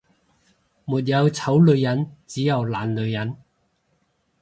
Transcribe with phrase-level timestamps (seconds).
[0.85, 3.35] 沒有醜女人，只有懶女人